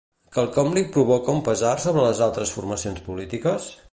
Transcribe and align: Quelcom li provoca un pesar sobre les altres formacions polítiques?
Quelcom 0.35 0.71
li 0.77 0.81
provoca 0.95 1.35
un 1.35 1.43
pesar 1.49 1.75
sobre 1.85 2.07
les 2.07 2.23
altres 2.29 2.57
formacions 2.57 3.05
polítiques? 3.11 3.71